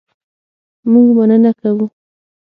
مونږ 0.91 1.07
مننه 1.17 1.51
کوو 1.59 1.85